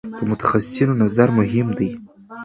[0.19, 1.89] د متخصصینو نظر مهم دی.